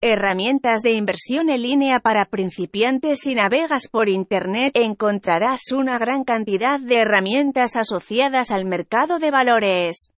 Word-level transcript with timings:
Herramientas 0.00 0.82
de 0.82 0.92
inversión 0.92 1.50
en 1.50 1.62
línea 1.62 1.98
para 1.98 2.26
principiantes 2.26 3.18
Si 3.18 3.34
navegas 3.34 3.88
por 3.88 4.08
Internet, 4.08 4.70
encontrarás 4.76 5.72
una 5.72 5.98
gran 5.98 6.22
cantidad 6.22 6.78
de 6.78 6.98
herramientas 6.98 7.74
asociadas 7.74 8.52
al 8.52 8.64
mercado 8.64 9.18
de 9.18 9.32
valores. 9.32 10.12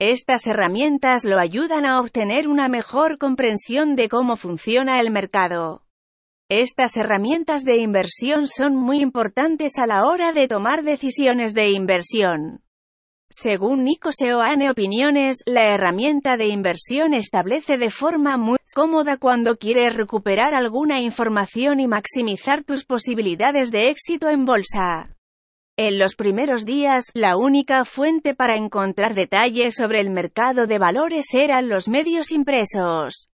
Estas 0.00 0.48
herramientas 0.48 1.24
lo 1.24 1.38
ayudan 1.38 1.86
a 1.86 2.00
obtener 2.00 2.48
una 2.48 2.68
mejor 2.68 3.16
comprensión 3.16 3.94
de 3.94 4.08
cómo 4.08 4.34
funciona 4.34 4.98
el 4.98 5.12
mercado. 5.12 5.86
Estas 6.48 6.96
herramientas 6.96 7.62
de 7.62 7.76
inversión 7.76 8.48
son 8.48 8.74
muy 8.74 9.02
importantes 9.02 9.78
a 9.78 9.86
la 9.86 10.04
hora 10.04 10.32
de 10.32 10.48
tomar 10.48 10.82
decisiones 10.82 11.54
de 11.54 11.70
inversión. 11.70 12.64
Según 13.34 13.84
Nico 13.84 14.10
Seoane 14.12 14.68
Opiniones, 14.68 15.42
la 15.46 15.68
herramienta 15.68 16.36
de 16.36 16.48
inversión 16.48 17.14
establece 17.14 17.78
de 17.78 17.88
forma 17.88 18.36
muy 18.36 18.58
cómoda 18.74 19.16
cuando 19.16 19.56
quieres 19.56 19.96
recuperar 19.96 20.52
alguna 20.52 21.00
información 21.00 21.80
y 21.80 21.88
maximizar 21.88 22.62
tus 22.62 22.84
posibilidades 22.84 23.70
de 23.70 23.88
éxito 23.88 24.28
en 24.28 24.44
bolsa. 24.44 25.16
En 25.78 25.98
los 25.98 26.14
primeros 26.14 26.66
días, 26.66 27.06
la 27.14 27.38
única 27.38 27.86
fuente 27.86 28.34
para 28.34 28.56
encontrar 28.56 29.14
detalles 29.14 29.76
sobre 29.76 30.00
el 30.00 30.10
mercado 30.10 30.66
de 30.66 30.78
valores 30.78 31.32
eran 31.32 31.70
los 31.70 31.88
medios 31.88 32.32
impresos. 32.32 33.30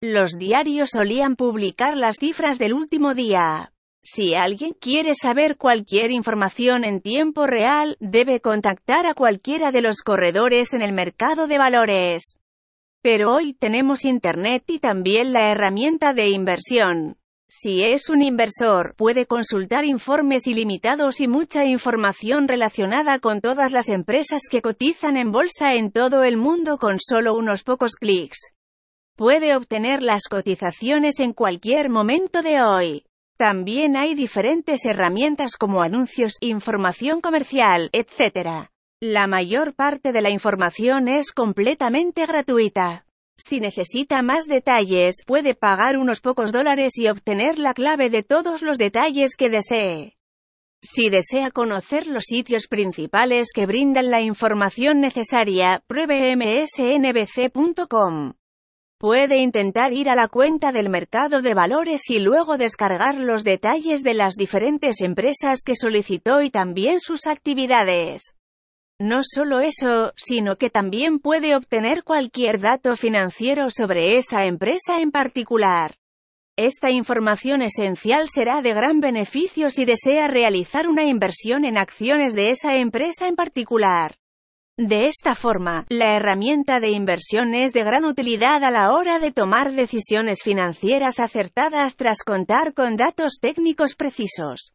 Los 0.00 0.38
diarios 0.38 0.90
solían 0.90 1.34
publicar 1.34 1.96
las 1.96 2.18
cifras 2.20 2.60
del 2.60 2.74
último 2.74 3.16
día. 3.16 3.71
Si 4.04 4.34
alguien 4.34 4.72
quiere 4.72 5.14
saber 5.14 5.56
cualquier 5.56 6.10
información 6.10 6.84
en 6.84 7.00
tiempo 7.00 7.46
real, 7.46 7.96
debe 8.00 8.40
contactar 8.40 9.06
a 9.06 9.14
cualquiera 9.14 9.70
de 9.70 9.80
los 9.80 9.98
corredores 9.98 10.72
en 10.72 10.82
el 10.82 10.92
mercado 10.92 11.46
de 11.46 11.56
valores. 11.56 12.38
Pero 13.00 13.32
hoy 13.32 13.54
tenemos 13.54 14.04
Internet 14.04 14.64
y 14.66 14.80
también 14.80 15.32
la 15.32 15.52
herramienta 15.52 16.14
de 16.14 16.30
inversión. 16.30 17.16
Si 17.48 17.84
es 17.84 18.08
un 18.08 18.22
inversor, 18.22 18.96
puede 18.96 19.26
consultar 19.26 19.84
informes 19.84 20.48
ilimitados 20.48 21.20
y 21.20 21.28
mucha 21.28 21.64
información 21.64 22.48
relacionada 22.48 23.20
con 23.20 23.40
todas 23.40 23.70
las 23.70 23.88
empresas 23.88 24.42
que 24.50 24.62
cotizan 24.62 25.16
en 25.16 25.30
bolsa 25.30 25.74
en 25.74 25.92
todo 25.92 26.24
el 26.24 26.36
mundo 26.36 26.78
con 26.78 26.98
solo 26.98 27.34
unos 27.34 27.62
pocos 27.62 27.92
clics. 27.92 28.52
Puede 29.16 29.54
obtener 29.54 30.02
las 30.02 30.22
cotizaciones 30.28 31.20
en 31.20 31.34
cualquier 31.34 31.88
momento 31.88 32.42
de 32.42 32.62
hoy. 32.62 33.04
También 33.36 33.96
hay 33.96 34.14
diferentes 34.14 34.84
herramientas 34.84 35.56
como 35.56 35.82
anuncios, 35.82 36.36
información 36.40 37.20
comercial, 37.20 37.90
etc. 37.92 38.68
La 39.00 39.26
mayor 39.26 39.74
parte 39.74 40.12
de 40.12 40.22
la 40.22 40.30
información 40.30 41.08
es 41.08 41.32
completamente 41.32 42.24
gratuita. 42.26 43.04
Si 43.36 43.58
necesita 43.58 44.22
más 44.22 44.46
detalles, 44.46 45.24
puede 45.26 45.54
pagar 45.54 45.96
unos 45.96 46.20
pocos 46.20 46.52
dólares 46.52 46.96
y 46.98 47.08
obtener 47.08 47.58
la 47.58 47.74
clave 47.74 48.10
de 48.10 48.22
todos 48.22 48.62
los 48.62 48.78
detalles 48.78 49.34
que 49.36 49.50
desee. 49.50 50.16
Si 50.80 51.10
desea 51.10 51.50
conocer 51.50 52.06
los 52.06 52.24
sitios 52.24 52.66
principales 52.68 53.48
que 53.54 53.66
brindan 53.66 54.10
la 54.10 54.20
información 54.20 55.00
necesaria, 55.00 55.82
pruebe 55.86 56.36
msnbc.com. 56.36 56.74
Puede 59.02 59.38
intentar 59.38 59.92
ir 59.92 60.08
a 60.08 60.14
la 60.14 60.28
cuenta 60.28 60.70
del 60.70 60.88
mercado 60.88 61.42
de 61.42 61.54
valores 61.54 62.08
y 62.08 62.20
luego 62.20 62.56
descargar 62.56 63.16
los 63.16 63.42
detalles 63.42 64.04
de 64.04 64.14
las 64.14 64.36
diferentes 64.36 65.00
empresas 65.00 65.62
que 65.66 65.74
solicitó 65.74 66.40
y 66.40 66.50
también 66.50 67.00
sus 67.00 67.26
actividades. 67.26 68.36
No 69.00 69.22
solo 69.24 69.58
eso, 69.58 70.12
sino 70.14 70.54
que 70.54 70.70
también 70.70 71.18
puede 71.18 71.56
obtener 71.56 72.04
cualquier 72.04 72.60
dato 72.60 72.94
financiero 72.94 73.70
sobre 73.70 74.18
esa 74.18 74.44
empresa 74.44 75.00
en 75.00 75.10
particular. 75.10 75.96
Esta 76.56 76.92
información 76.92 77.62
esencial 77.62 78.28
será 78.28 78.62
de 78.62 78.72
gran 78.72 79.00
beneficio 79.00 79.72
si 79.72 79.84
desea 79.84 80.28
realizar 80.28 80.86
una 80.86 81.02
inversión 81.02 81.64
en 81.64 81.76
acciones 81.76 82.34
de 82.34 82.50
esa 82.50 82.76
empresa 82.76 83.26
en 83.26 83.34
particular. 83.34 84.21
De 84.78 85.06
esta 85.06 85.34
forma, 85.34 85.84
la 85.90 86.16
herramienta 86.16 86.80
de 86.80 86.92
inversión 86.92 87.52
es 87.52 87.74
de 87.74 87.84
gran 87.84 88.06
utilidad 88.06 88.64
a 88.64 88.70
la 88.70 88.90
hora 88.92 89.18
de 89.18 89.30
tomar 89.30 89.72
decisiones 89.72 90.42
financieras 90.42 91.20
acertadas 91.20 91.94
tras 91.96 92.22
contar 92.24 92.72
con 92.72 92.96
datos 92.96 93.38
técnicos 93.38 93.94
precisos. 93.94 94.72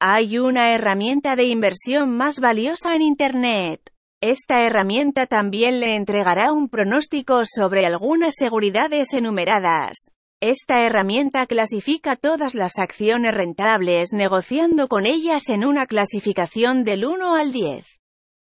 Hay 0.00 0.38
una 0.38 0.72
herramienta 0.72 1.36
de 1.36 1.44
inversión 1.44 2.16
más 2.16 2.40
valiosa 2.40 2.94
en 2.94 3.02
Internet. 3.02 3.92
Esta 4.22 4.62
herramienta 4.62 5.26
también 5.26 5.80
le 5.80 5.96
entregará 5.96 6.50
un 6.50 6.70
pronóstico 6.70 7.42
sobre 7.44 7.84
algunas 7.84 8.36
seguridades 8.38 9.12
enumeradas. 9.12 10.12
Esta 10.40 10.80
herramienta 10.80 11.46
clasifica 11.46 12.16
todas 12.16 12.54
las 12.54 12.78
acciones 12.78 13.34
rentables 13.34 14.14
negociando 14.14 14.88
con 14.88 15.04
ellas 15.04 15.50
en 15.50 15.66
una 15.66 15.84
clasificación 15.84 16.84
del 16.84 17.04
1 17.04 17.34
al 17.34 17.52
10. 17.52 18.00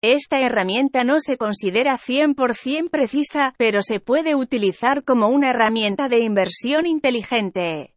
Esta 0.08 0.38
herramienta 0.38 1.02
no 1.02 1.18
se 1.18 1.36
considera 1.36 1.96
100% 1.96 2.90
precisa, 2.90 3.54
pero 3.58 3.82
se 3.82 3.98
puede 3.98 4.36
utilizar 4.36 5.02
como 5.02 5.26
una 5.26 5.50
herramienta 5.50 6.08
de 6.08 6.20
inversión 6.20 6.86
inteligente. 6.86 7.92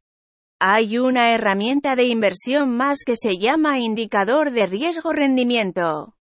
Hay 0.60 0.98
una 0.98 1.36
herramienta 1.36 1.96
de 1.96 2.06
inversión 2.06 2.76
más 2.76 3.04
que 3.06 3.14
se 3.16 3.38
llama 3.38 3.78
indicador 3.78 4.50
de 4.50 4.66
riesgo-rendimiento. 4.66 6.16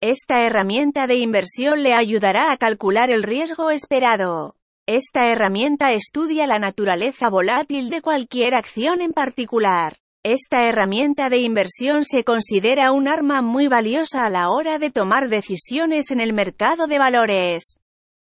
Esta 0.00 0.44
herramienta 0.44 1.06
de 1.06 1.18
inversión 1.18 1.84
le 1.84 1.94
ayudará 1.94 2.50
a 2.50 2.56
calcular 2.56 3.10
el 3.10 3.22
riesgo 3.22 3.70
esperado. 3.70 4.56
Esta 4.88 5.30
herramienta 5.30 5.92
estudia 5.92 6.48
la 6.48 6.58
naturaleza 6.58 7.30
volátil 7.30 7.88
de 7.88 8.02
cualquier 8.02 8.56
acción 8.56 9.00
en 9.00 9.12
particular. 9.12 9.96
Esta 10.22 10.68
herramienta 10.68 11.30
de 11.30 11.38
inversión 11.38 12.04
se 12.04 12.24
considera 12.24 12.92
un 12.92 13.08
arma 13.08 13.40
muy 13.40 13.68
valiosa 13.68 14.26
a 14.26 14.30
la 14.30 14.50
hora 14.50 14.78
de 14.78 14.90
tomar 14.90 15.30
decisiones 15.30 16.10
en 16.10 16.20
el 16.20 16.34
mercado 16.34 16.86
de 16.86 16.98
valores. 16.98 17.78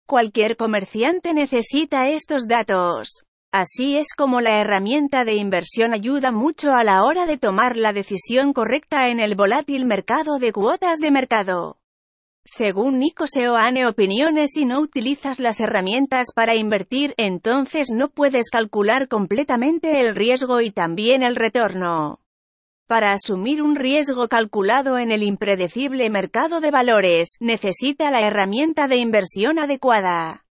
Cualquier 0.07 0.57
comerciante 0.57 1.35
necesita 1.35 2.09
estos 2.09 2.49
datos. 2.49 3.25
Así 3.53 3.99
es 3.99 4.15
como 4.17 4.41
la 4.41 4.61
herramienta 4.61 5.27
de 5.27 5.35
inversión 5.35 5.93
ayuda 5.93 6.33
mucho 6.33 6.73
a 6.73 6.85
la 6.85 7.05
hora 7.05 7.27
de 7.27 7.37
tomar 7.37 7.77
la 7.77 7.93
decisión 7.93 8.55
correcta 8.55 9.11
en 9.11 9.21
el 9.21 9.35
volátil 9.35 9.85
mercado 9.85 10.39
de 10.39 10.55
cuotas 10.55 10.97
de 11.01 11.11
mercado. 11.11 11.77
Según 12.47 12.99
Nico 12.99 13.27
Seoane 13.27 13.87
Opiniones 13.87 14.51
si 14.53 14.67
no 14.67 14.81
utilizas 14.81 15.41
las 15.41 15.61
herramientas 15.61 16.27
para 16.35 16.55
invertir, 16.55 17.15
entonces 17.17 17.89
no 17.91 18.11
puedes 18.11 18.51
calcular 18.51 19.09
completamente 19.09 20.03
el 20.03 20.15
riesgo 20.15 20.61
y 20.61 20.71
también 20.71 21.23
el 21.23 21.37
retorno. 21.37 22.21
Para 22.87 23.13
asumir 23.13 23.63
un 23.63 23.77
riesgo 23.77 24.29
calculado 24.29 24.99
en 24.99 25.11
el 25.11 25.23
impredecible 25.23 26.11
mercado 26.11 26.61
de 26.61 26.71
valores, 26.71 27.37
necesita 27.41 28.11
la 28.11 28.21
herramienta 28.21 28.89
de 28.89 28.97
inversión 28.97 29.59
adecuada. 29.59 30.44